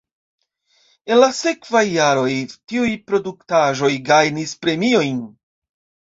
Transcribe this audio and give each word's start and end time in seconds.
En 1.15 1.19
la 1.23 1.25
sekvaj 1.39 1.83
jaroj 1.87 2.31
tiuj 2.71 2.93
produktaĵoj 3.11 3.91
gajnis 4.09 4.55
premiojn. 4.63 5.21